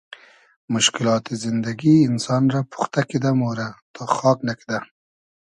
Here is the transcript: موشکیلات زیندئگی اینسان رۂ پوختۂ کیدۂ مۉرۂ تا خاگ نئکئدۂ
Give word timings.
موشکیلات 0.71 1.25
زیندئگی 1.41 1.95
اینسان 2.03 2.43
رۂ 2.53 2.59
پوختۂ 2.71 3.01
کیدۂ 3.09 3.31
مۉرۂ 3.39 3.67
تا 3.93 4.01
خاگ 4.15 4.37
نئکئدۂ 4.45 4.77